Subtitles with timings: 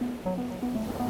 [0.00, 0.04] う
[1.02, 1.05] ん。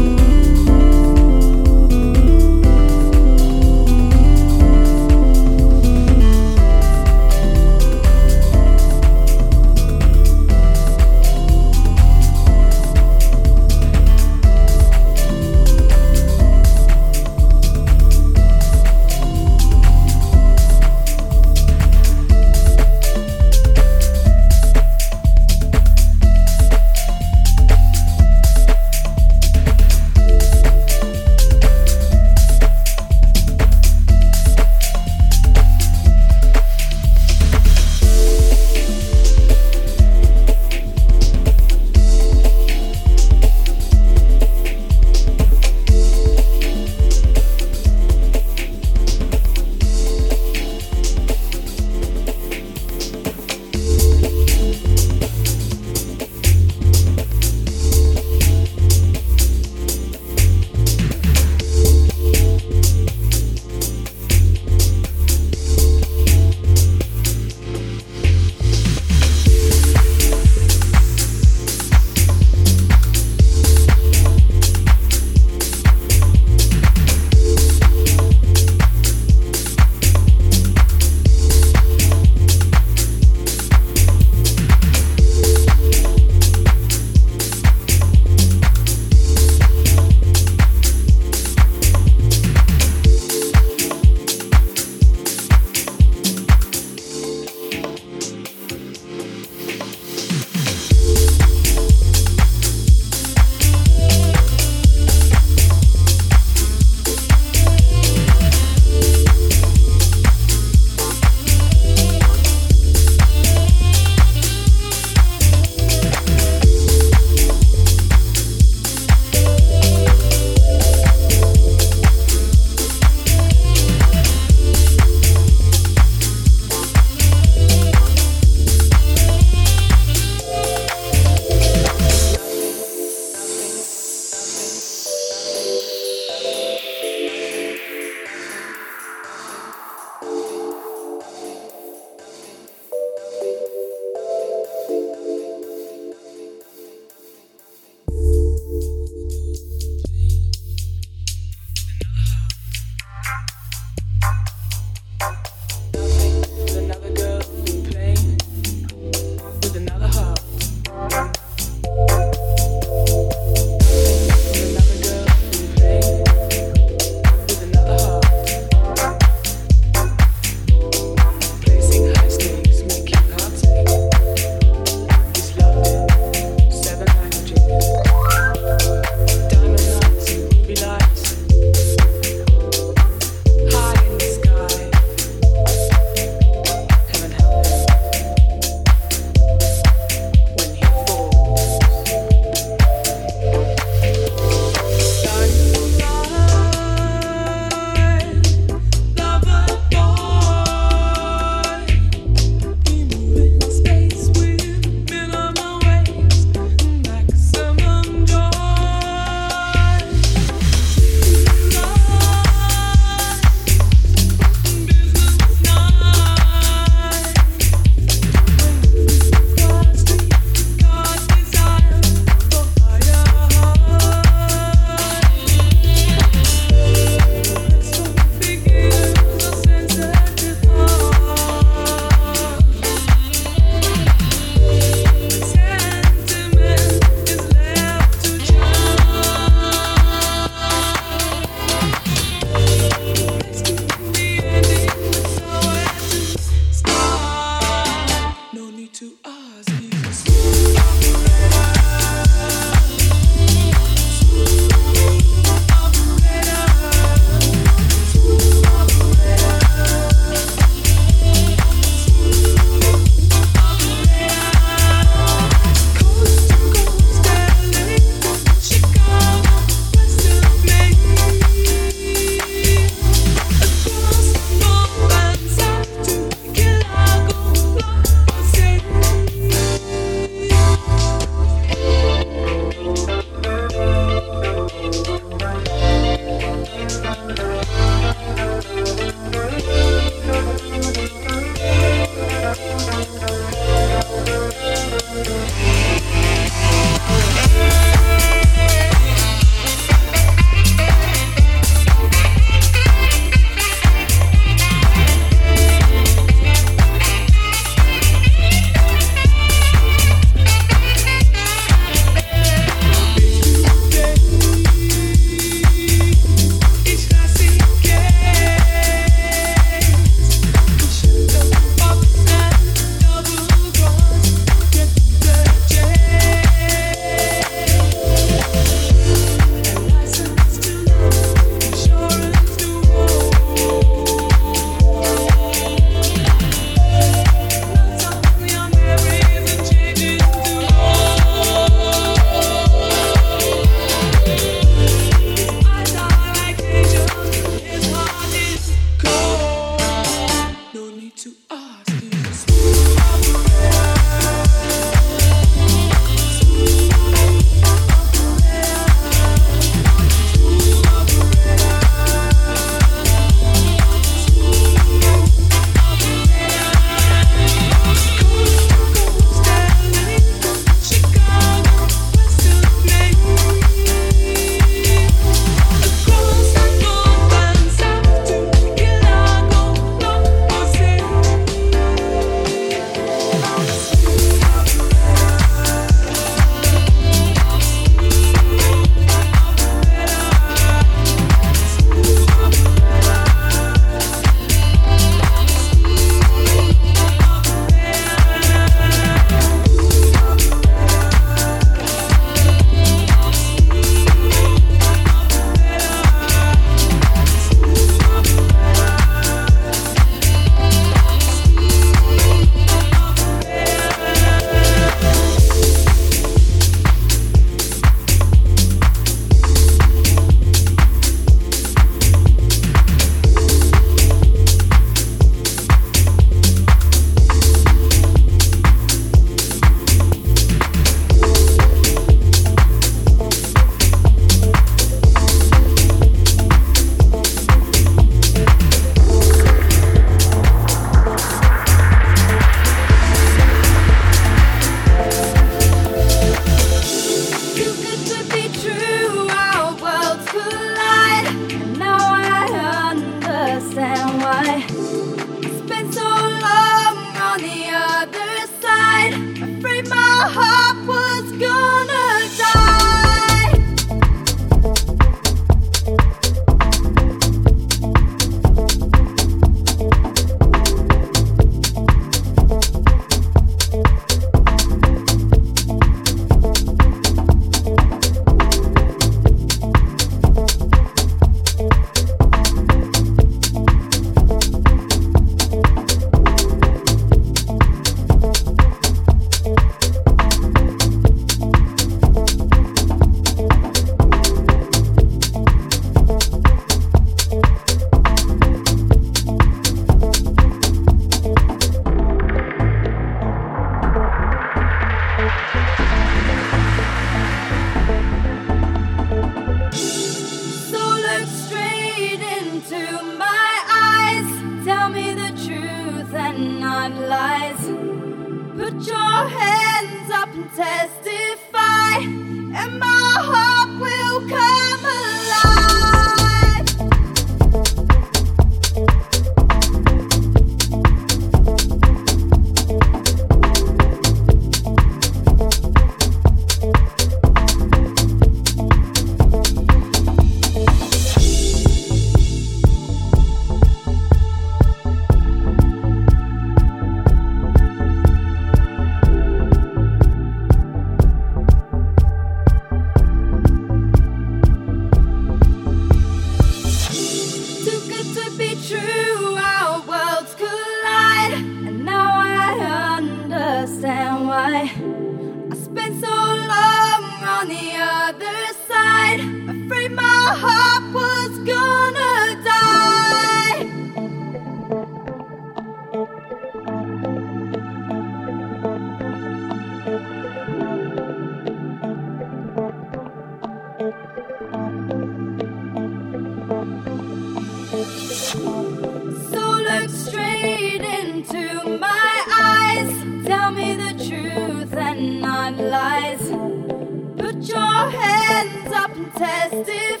[599.63, 600.00] different.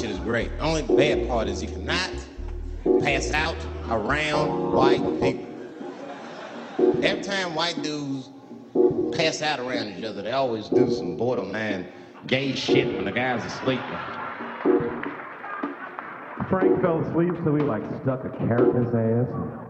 [0.00, 0.56] shit is great.
[0.58, 2.10] The only bad part is you cannot
[3.02, 3.56] pass out
[3.88, 5.46] around white people.
[7.02, 8.30] Every time white dudes
[9.16, 11.88] pass out around each other, they always do some borderline
[12.26, 13.80] gay shit when the guy's asleep.
[16.48, 19.67] Frank fell asleep, so we like stuck a carrot in his ass.